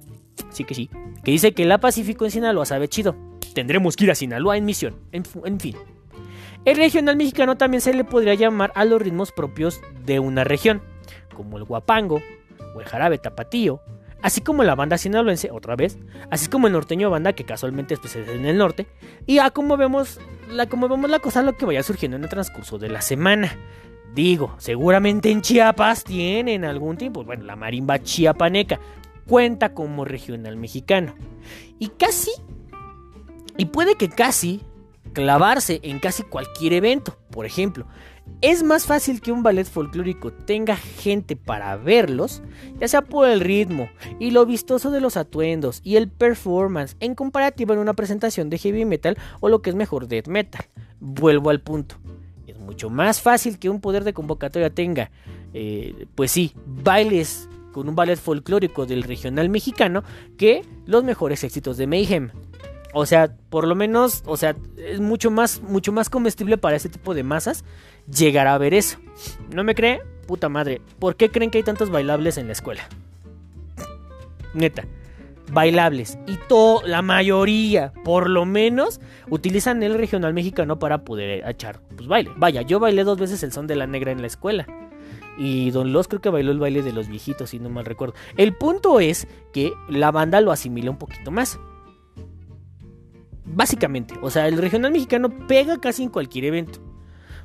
[0.48, 0.88] sí que sí,
[1.22, 3.14] que dice que la Pacífico en Sinaloa sabe chido.
[3.54, 5.24] Tendremos que ir a Sinaloa en misión, en,
[5.60, 5.76] fin.
[6.64, 10.82] El regional mexicano también se le podría llamar a los ritmos propios de una región,
[11.34, 12.22] como el guapango
[12.74, 13.80] o el jarabe tapatío,
[14.22, 15.98] así como la banda sinaloense, otra vez,
[16.30, 18.86] así como el norteño banda que casualmente es en el norte,
[19.26, 22.78] y a como vemos la, como la cosa lo que vaya surgiendo en el transcurso
[22.78, 23.56] de la semana.
[24.14, 28.80] Digo, seguramente en Chiapas tienen algún tipo, bueno, la marimba chiapaneca
[29.26, 31.14] cuenta como regional mexicano.
[31.78, 32.32] Y casi,
[33.60, 34.62] y puede que casi
[35.12, 37.18] clavarse en casi cualquier evento.
[37.30, 37.86] Por ejemplo,
[38.40, 42.42] es más fácil que un ballet folclórico tenga gente para verlos,
[42.78, 47.14] ya sea por el ritmo y lo vistoso de los atuendos y el performance en
[47.14, 50.64] comparativa en una presentación de heavy metal o lo que es mejor death metal.
[50.98, 51.96] Vuelvo al punto.
[52.46, 55.10] Es mucho más fácil que un poder de convocatoria tenga,
[55.52, 60.02] eh, pues sí, bailes con un ballet folclórico del regional mexicano
[60.38, 62.30] que los mejores éxitos de Mayhem.
[62.92, 66.88] O sea, por lo menos, o sea, es mucho más, mucho más comestible para ese
[66.88, 67.64] tipo de masas
[68.12, 68.98] llegar a ver eso.
[69.54, 70.02] ¿No me cree?
[70.26, 70.80] Puta madre.
[70.98, 72.82] ¿Por qué creen que hay tantos bailables en la escuela?
[74.54, 74.84] Neta.
[75.52, 76.18] Bailables.
[76.26, 82.08] Y todo, la mayoría, por lo menos, utilizan el regional mexicano para poder echar pues
[82.08, 82.30] baile.
[82.36, 84.66] Vaya, yo bailé dos veces el son de la negra en la escuela.
[85.38, 88.14] Y Don Los creo que bailó el baile de los viejitos, si no mal recuerdo.
[88.36, 91.58] El punto es que la banda lo asimila un poquito más.
[93.52, 96.80] Básicamente, o sea, el regional mexicano pega casi en cualquier evento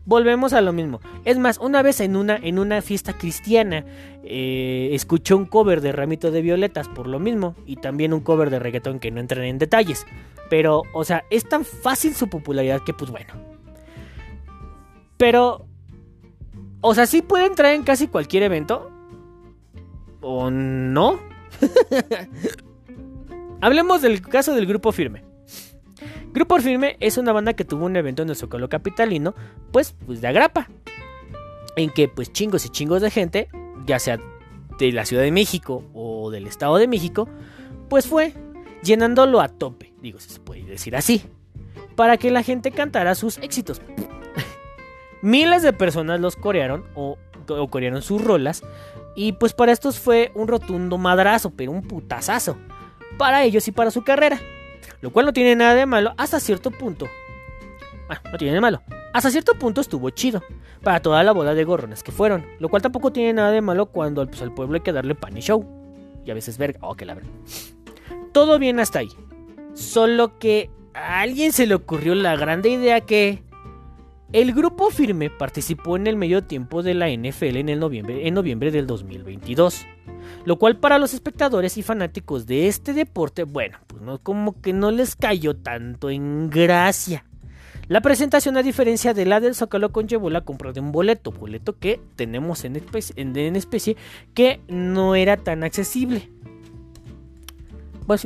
[0.05, 1.01] volvemos a lo mismo.
[1.25, 3.85] Es más, una vez en una, en una fiesta cristiana
[4.23, 8.49] eh, escuché un cover de Ramito de Violetas por lo mismo y también un cover
[8.49, 10.05] de reggaetón que no entran en detalles.
[10.49, 13.33] Pero, o sea, es tan fácil su popularidad que pues bueno.
[15.17, 15.65] Pero,
[16.81, 18.91] o sea, sí puede entrar en casi cualquier evento.
[20.21, 21.19] ¿O no?
[23.61, 25.23] Hablemos del caso del grupo firme.
[26.35, 29.33] Grupo Firme es una banda que tuvo un evento en el Zócalo Capitalino,
[29.71, 30.67] pues, pues de agrapa.
[31.77, 33.47] En que pues chingos y chingos de gente,
[33.85, 34.19] ya sea
[34.77, 37.29] de la Ciudad de México o del Estado de México,
[37.87, 38.33] pues fue
[38.83, 41.23] llenándolo a tope, digo si se puede decir así,
[41.95, 43.81] para que la gente cantara sus éxitos.
[45.21, 47.17] Miles de personas los corearon o,
[47.47, 48.61] o corearon sus rolas
[49.15, 52.57] y pues para estos fue un rotundo madrazo, pero un putazazo,
[53.17, 54.41] para ellos y para su carrera.
[55.01, 57.07] Lo cual no tiene nada de malo hasta cierto punto.
[58.07, 58.81] Bueno, no tiene de malo.
[59.13, 60.43] Hasta cierto punto estuvo chido.
[60.83, 62.45] Para toda la boda de gorrones que fueron.
[62.59, 65.37] Lo cual tampoco tiene nada de malo cuando pues, al pueblo hay que darle pan
[65.37, 65.65] y show.
[66.25, 66.79] Y a veces verga.
[66.81, 67.29] Oh, que la verdad.
[68.31, 69.09] Todo bien hasta ahí.
[69.73, 73.43] Solo que a alguien se le ocurrió la grande idea que
[74.33, 78.87] el grupo firme participó en el medio tiempo de la NFL en, noviembre, en del
[78.87, 79.85] 2022
[80.45, 84.73] lo cual para los espectadores y fanáticos de este deporte, bueno, pues no como que
[84.73, 87.25] no les cayó tanto en gracia.
[87.87, 91.77] La presentación, a diferencia de la del Zócalo, conllevó la compra de un boleto, boleto
[91.77, 93.95] que tenemos en especie,
[94.33, 96.31] que no era tan accesible.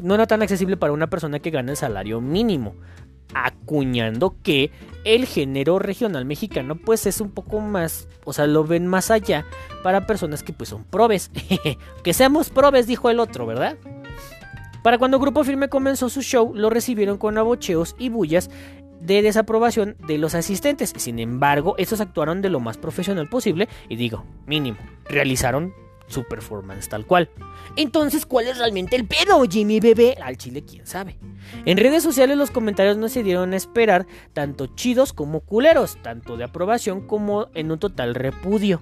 [0.04, 2.76] No era tan accesible para una persona que gana el salario mínimo
[3.34, 4.72] acuñando que
[5.04, 9.46] el género regional mexicano pues es un poco más, o sea, lo ven más allá
[9.84, 11.32] para personas que pues son probes.
[12.04, 13.78] que seamos probes, dijo el otro, ¿verdad?
[14.84, 18.50] Para cuando Grupo Firme comenzó su show, lo recibieron con abocheos y bullas
[19.02, 20.94] de desaprobación de los asistentes.
[20.96, 25.74] Sin embargo, estos actuaron de lo más profesional posible y digo, mínimo, realizaron
[26.10, 27.30] su performance tal cual.
[27.76, 30.18] Entonces, ¿cuál es realmente el pedo, Jimmy Bebé?
[30.22, 31.18] Al chile, quién sabe.
[31.66, 36.36] En redes sociales los comentarios no se dieron a esperar, tanto chidos como culeros, tanto
[36.36, 38.82] de aprobación como en un total repudio.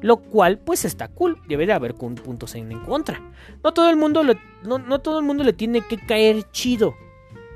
[0.00, 3.20] Lo cual, pues está cool, debe de haber puntos en, en contra.
[3.64, 4.22] No todo, el mundo
[4.62, 6.94] no, no todo el mundo le tiene que caer chido,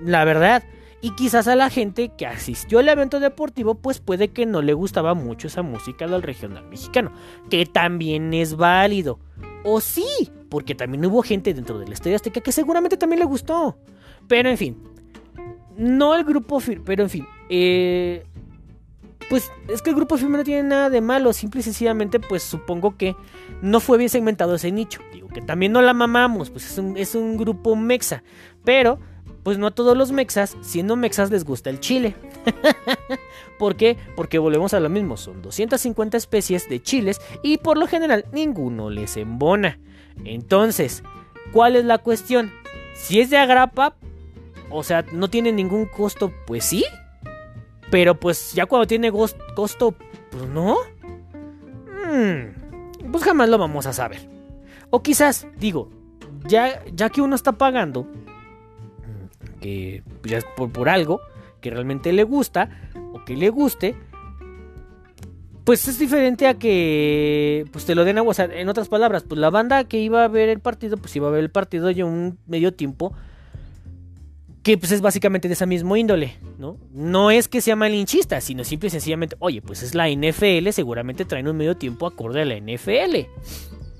[0.00, 0.64] la verdad.
[1.04, 4.72] Y quizás a la gente que asistió al evento deportivo, pues puede que no le
[4.72, 7.12] gustaba mucho esa música del regional mexicano,
[7.50, 9.18] que también es válido.
[9.64, 13.76] O sí, porque también hubo gente dentro del Estadio Azteca que seguramente también le gustó.
[14.28, 14.78] Pero en fin,
[15.76, 18.24] no el grupo firme, pero en fin, eh,
[19.28, 22.44] pues es que el grupo firme no tiene nada de malo, simple y sencillamente pues
[22.44, 23.16] supongo que
[23.60, 25.00] no fue bien segmentado ese nicho.
[25.12, 28.22] Digo que también no la mamamos, pues es un, es un grupo mexa,
[28.64, 29.00] pero
[29.42, 32.14] pues no a todos los mexas, siendo mexas les gusta el chile.
[33.58, 33.96] ¿Por qué?
[34.16, 38.90] Porque volvemos a lo mismo, son 250 especies de chiles y por lo general ninguno
[38.90, 39.78] les embona.
[40.24, 41.02] Entonces,
[41.52, 42.52] ¿cuál es la cuestión?
[42.94, 43.96] Si es de agrapa,
[44.70, 46.84] o sea, no tiene ningún costo, pues sí.
[47.90, 49.94] Pero pues ya cuando tiene costo,
[50.30, 50.76] pues no.
[51.88, 54.28] Hmm, pues jamás lo vamos a saber.
[54.90, 55.90] O quizás, digo,
[56.46, 58.06] ya, ya que uno está pagando,
[59.62, 61.22] que ya por, algo
[61.62, 62.68] que realmente le gusta
[63.14, 63.94] o que le guste,
[65.64, 69.40] pues es diferente a que pues te lo den a o en otras palabras, pues
[69.40, 72.04] la banda que iba a ver el partido, pues iba a ver el partido ya
[72.04, 73.14] un medio tiempo
[74.62, 76.76] que pues es básicamente de esa misma índole, ¿no?
[76.92, 81.24] No es que sea malinchista, sino simple y sencillamente, oye, pues es la NFL, seguramente
[81.24, 83.26] traen un medio tiempo acorde a la NFL.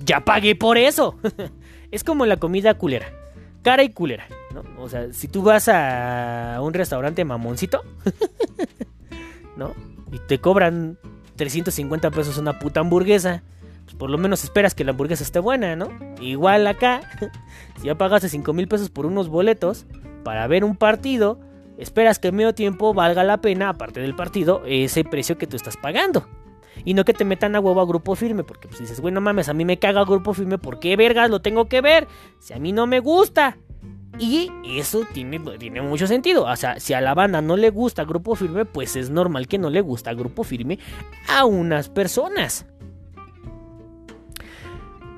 [0.05, 1.19] Ya pagué por eso.
[1.91, 3.22] es como la comida culera
[3.63, 4.63] cara y culera, ¿no?
[4.83, 7.83] O sea, si tú vas a un restaurante mamoncito,
[9.57, 9.75] ¿no?
[10.11, 10.99] Y te cobran
[11.37, 13.43] 350 pesos una puta hamburguesa,
[13.85, 15.89] pues por lo menos esperas que la hamburguesa esté buena, ¿no?
[16.21, 17.01] Igual acá,
[17.81, 19.87] si ya pagaste 5 mil pesos por unos boletos
[20.25, 21.41] para ver un partido,
[21.79, 25.57] esperas que en medio tiempo valga la pena, aparte del partido, ese precio que tú
[25.57, 26.27] estás pagando.
[26.85, 29.49] Y no que te metan a huevo a grupo firme, porque pues dices, bueno mames,
[29.49, 32.09] a mí me caga grupo firme, ¿por qué vergas lo tengo que ver?
[32.39, 33.59] Si a mí no me gusta.
[34.19, 36.45] Y eso tiene, tiene mucho sentido.
[36.45, 39.59] O sea, si a la banda no le gusta grupo firme, pues es normal que
[39.59, 40.79] no le gusta grupo firme
[41.29, 42.67] a unas personas.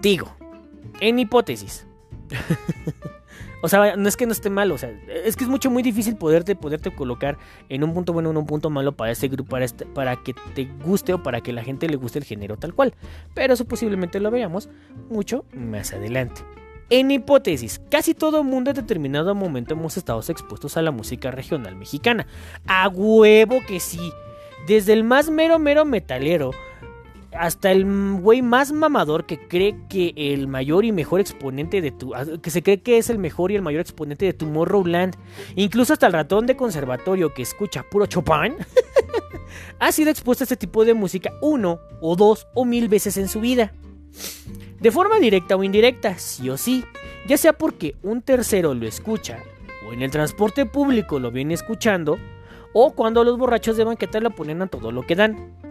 [0.00, 0.32] Digo,
[1.00, 1.86] en hipótesis.
[3.64, 4.90] O sea, no es que no esté mal, o sea,
[5.24, 7.38] es que es mucho muy difícil poderte, poderte colocar
[7.70, 10.22] en un punto bueno o en un punto malo para ese grupo, para, este, para
[10.22, 12.92] que te guste o para que la gente le guste el género tal cual.
[13.32, 14.68] Pero eso posiblemente lo veamos
[15.08, 16.42] mucho más adelante.
[16.90, 21.74] En hipótesis, casi todo mundo en determinado momento hemos estado expuestos a la música regional
[21.74, 22.26] mexicana.
[22.66, 24.12] A huevo que sí.
[24.66, 26.50] Desde el más mero mero metalero
[27.38, 27.84] hasta el
[28.20, 32.14] güey más mamador que cree que el mayor y mejor exponente de tu.
[32.14, 35.16] Ah, que se cree que es el mejor y el mayor exponente de Tomorrowland.
[35.56, 38.56] Incluso hasta el ratón de conservatorio que escucha puro Chopin.
[39.78, 43.28] ha sido expuesto a este tipo de música uno, o dos, o mil veces en
[43.28, 43.72] su vida.
[44.80, 46.84] De forma directa o indirecta, sí o sí.
[47.26, 49.38] Ya sea porque un tercero lo escucha,
[49.88, 52.18] o en el transporte público lo viene escuchando,
[52.74, 55.63] o cuando los borrachos de banqueta lo ponen a todo lo que dan.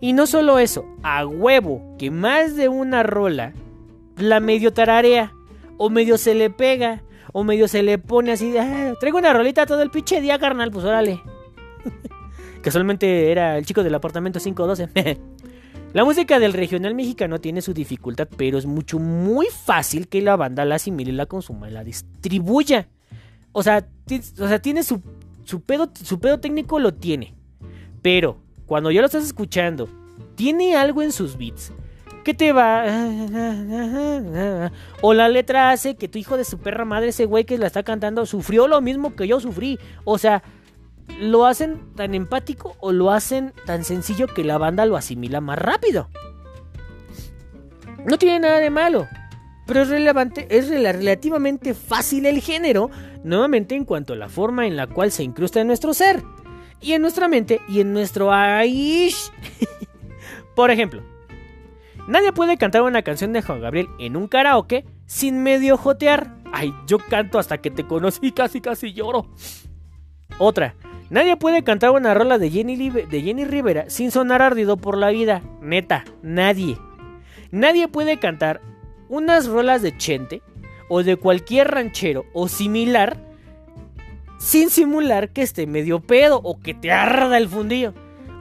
[0.00, 3.52] Y no solo eso, a huevo, que más de una rola
[4.16, 5.32] la medio tararea,
[5.78, 9.66] o medio se le pega, o medio se le pone así, ah, traigo una rolita
[9.66, 11.20] todo el pinche día, carnal, pues órale.
[12.62, 14.88] Casualmente era el chico del apartamento 512.
[15.92, 20.36] la música del regional mexicano tiene su dificultad, pero es mucho, muy fácil que la
[20.36, 22.88] banda la asimile, la consuma y la distribuya.
[23.52, 23.86] O sea,
[24.38, 25.02] o sea tiene su,
[25.44, 27.34] su, pedo, su pedo técnico, lo tiene.
[28.00, 28.41] Pero
[28.72, 29.86] cuando ya lo estás escuchando,
[30.34, 31.74] tiene algo en sus beats
[32.24, 32.86] que te va.
[35.02, 37.66] O la letra hace que tu hijo de su perra madre, ese güey que la
[37.66, 39.78] está cantando, sufrió lo mismo que yo sufrí.
[40.04, 40.42] O sea,
[41.20, 45.58] lo hacen tan empático o lo hacen tan sencillo que la banda lo asimila más
[45.58, 46.08] rápido.
[48.06, 49.06] No tiene nada de malo.
[49.66, 52.88] Pero es relevante, es relativamente fácil el género,
[53.22, 56.22] nuevamente en cuanto a la forma en la cual se incrusta en nuestro ser
[56.82, 59.30] y en nuestra mente y en nuestro Aish.
[60.54, 61.02] Por ejemplo,
[62.08, 66.34] nadie puede cantar una canción de Juan Gabriel en un karaoke sin medio jotear.
[66.52, 69.26] Ay, yo canto hasta que te conocí, casi casi lloro.
[70.38, 70.74] Otra,
[71.08, 75.10] nadie puede cantar una rola de Jenny, de Jenny Rivera sin sonar ardido por la
[75.10, 75.42] vida.
[75.60, 76.76] Neta, nadie.
[77.50, 78.60] Nadie puede cantar
[79.08, 80.42] unas rolas de Chente
[80.88, 83.31] o de cualquier ranchero o similar
[84.42, 87.94] sin simular que esté medio pedo o que te arda el fundillo.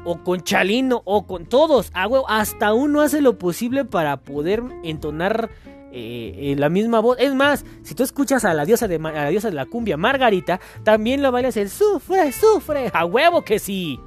[0.03, 1.91] o con Chalino o con todos.
[1.93, 5.51] A huevo, hasta uno hace lo posible para poder entonar
[5.91, 7.17] eh, eh, la misma voz.
[7.19, 10.59] Es más, si tú escuchas a la diosa de, la diosa de la cumbia, Margarita,
[10.83, 12.89] también lo bailas el sufre, sufre.
[12.93, 13.99] A huevo que sí.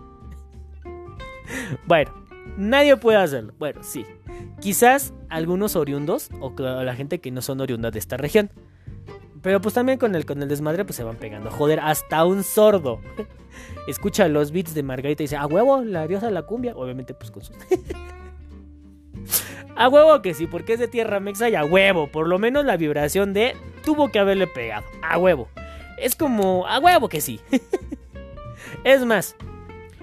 [1.86, 2.12] bueno,
[2.56, 3.54] nadie puede hacerlo.
[3.60, 4.04] Bueno, sí.
[4.60, 8.50] Quizás algunos oriundos o la gente que no son oriundas de esta región.
[9.44, 11.50] Pero pues también con el, con el desmadre pues se van pegando.
[11.50, 13.00] Joder, hasta un sordo.
[13.86, 16.72] Escucha los beats de Margarita y dice, a huevo, la diosa de la cumbia.
[16.74, 17.54] Obviamente pues con sus...
[19.76, 22.10] a huevo que sí, porque es de tierra mexa y a huevo.
[22.10, 24.86] Por lo menos la vibración de tuvo que haberle pegado.
[25.02, 25.48] A huevo.
[25.98, 27.38] Es como, a huevo que sí.
[28.84, 29.36] es más,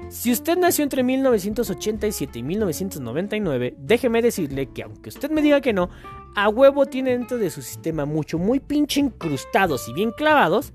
[0.09, 5.73] si usted nació entre 1987 y 1999, déjeme decirle que aunque usted me diga que
[5.73, 5.89] no,
[6.36, 10.73] a huevo tiene dentro de su sistema mucho, muy pinche incrustados y bien clavados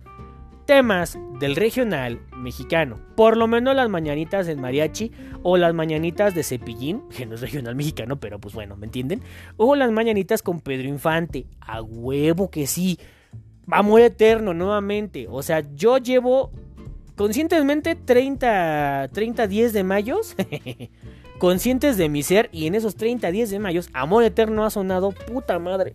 [0.66, 2.98] temas del regional mexicano.
[3.14, 7.40] Por lo menos las mañanitas del mariachi o las mañanitas de Cepillín, que no es
[7.40, 9.22] regional mexicano, pero pues bueno, ¿me entienden?
[9.57, 11.46] O las mañanitas con Pedro Infante.
[11.61, 12.98] A huevo que sí.
[13.70, 15.26] Amor eterno nuevamente.
[15.30, 16.50] O sea, yo llevo
[17.16, 20.20] conscientemente 30, 30 10 de mayo,
[21.39, 25.12] conscientes de mi ser y en esos 30 10 de mayo, Amor Eterno ha sonado
[25.12, 25.95] puta madre.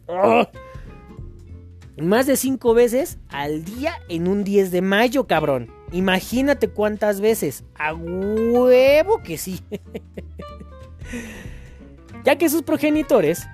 [1.98, 5.70] Más de 5 veces al día en un 10 de mayo, cabrón.
[5.92, 7.64] Imagínate cuántas veces.
[7.76, 9.62] A huevo que sí.
[12.24, 13.48] ya que sus progenitores,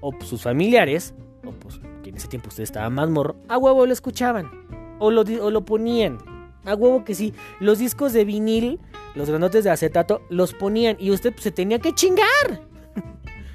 [0.00, 3.86] o sus familiares, o pues que en ese tiempo usted estaba más morro, a huevo
[3.86, 4.50] lo escuchaban.
[4.98, 6.18] O lo, o lo ponían.
[6.64, 7.32] A huevo que sí.
[7.60, 8.80] Los discos de vinil,
[9.16, 12.60] los granotes de acetato, los ponían y usted se tenía que chingar.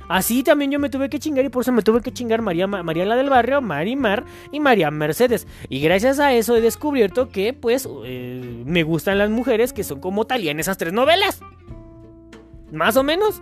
[0.10, 2.68] Así también yo me tuve que chingar y por eso me tuve que chingar María,
[2.68, 5.48] María la del barrio, Marimar y María Mercedes.
[5.70, 10.02] Y gracias a eso he descubierto que pues eh, me gustan las mujeres que son
[10.02, 11.40] como Talía en esas tres novelas.
[12.74, 13.42] Más o menos.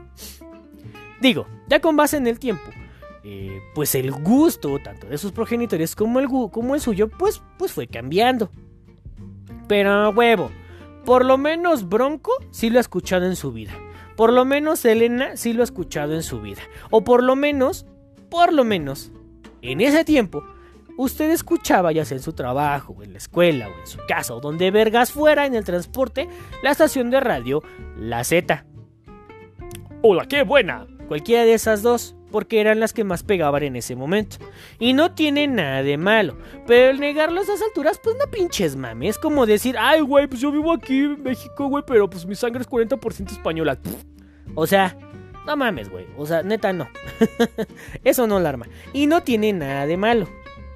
[1.22, 2.70] Digo, ya con base en el tiempo.
[3.24, 7.72] Eh, pues el gusto tanto de sus progenitores como el, como el suyo pues, pues
[7.72, 8.52] fue cambiando.
[9.68, 10.52] Pero huevo,
[11.10, 13.72] por lo menos Bronco sí lo ha escuchado en su vida.
[14.16, 16.62] Por lo menos Elena sí lo ha escuchado en su vida.
[16.92, 17.88] O por lo menos,
[18.30, 19.12] por lo menos,
[19.64, 20.44] en ese tiempo,
[21.00, 24.40] usted escuchaba ya sea en su trabajo, en la escuela, o en su casa, o
[24.40, 26.30] donde vergas fuera en el transporte,
[26.62, 27.64] la estación de radio
[27.98, 28.68] La Z.
[30.04, 30.86] ¡Hola, qué buena!
[31.08, 34.38] Cualquiera de esas dos porque eran las que más pegaban en ese momento.
[34.80, 38.76] Y no tiene nada de malo, pero el negarlo a esas alturas, pues no pinches
[38.76, 39.12] mames.
[39.12, 42.36] Es como decir, ay, güey, pues yo vivo aquí en México, güey, pero pues mi
[42.36, 43.78] sangre es 40% española.
[44.56, 44.98] O sea,
[45.46, 46.06] no mames, güey.
[46.18, 46.88] O sea, neta, no.
[48.04, 48.68] Eso no alarma.
[48.94, 50.28] Y no tiene nada de malo.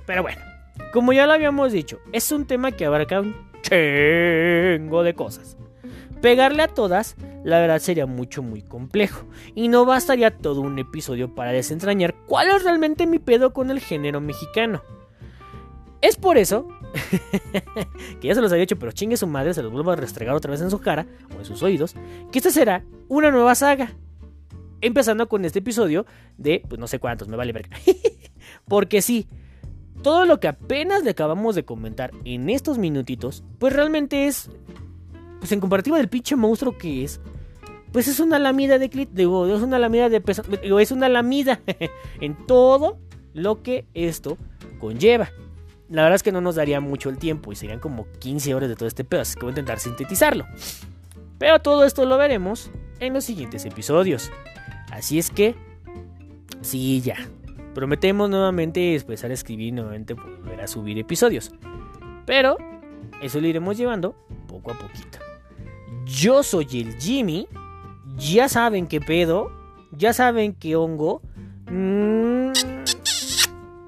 [0.05, 0.41] Pero bueno,
[0.91, 5.57] como ya lo habíamos dicho, es un tema que abarca un chingo de cosas.
[6.23, 11.35] Pegarle a todas, la verdad sería mucho muy complejo, y no bastaría todo un episodio
[11.35, 14.81] para desentrañar cuál es realmente mi pedo con el género mexicano.
[15.99, 16.69] Es por eso,
[18.21, 20.33] que ya se los había dicho, pero chingue su madre, se los vuelvo a restregar
[20.33, 21.05] otra vez en su cara
[21.35, 21.93] o en sus oídos,
[22.31, 23.91] que esta será una nueva saga.
[24.79, 26.05] Empezando con este episodio
[26.37, 27.77] de, pues no sé cuántos, me vale verga.
[28.69, 29.27] Porque sí,
[30.01, 34.49] todo lo que apenas le acabamos de comentar en estos minutitos, pues realmente es
[35.43, 37.19] pues en comparativa del pinche monstruo que es,
[37.91, 40.41] pues es una lamida de clit, digo, es una lamida de peso,
[40.79, 41.59] es una lamida
[42.21, 42.97] en todo
[43.33, 44.37] lo que esto
[44.79, 45.31] conlleva.
[45.89, 48.69] La verdad es que no nos daría mucho el tiempo y serían como 15 horas
[48.69, 50.45] de todo este pedo, así que voy a intentar sintetizarlo.
[51.39, 52.71] Pero todo esto lo veremos
[53.01, 54.31] en los siguientes episodios.
[54.93, 55.55] Así es que,
[56.61, 57.17] sí, ya.
[57.73, 61.51] Prometemos nuevamente empezar a escribir nuevamente volver a subir episodios.
[62.25, 62.55] Pero
[63.21, 64.15] eso lo iremos llevando
[64.47, 65.22] poco a poquito.
[66.05, 67.47] Yo soy el Jimmy.
[68.17, 69.51] Ya saben qué pedo.
[69.91, 71.21] Ya saben qué hongo.
[71.69, 72.51] Mm.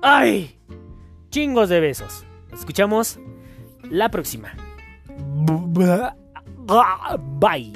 [0.02, 0.58] ¡Ay!
[1.30, 2.26] Chingos de besos.
[2.54, 3.20] escuchamos
[3.90, 4.54] la próxima.
[7.40, 7.74] Bye.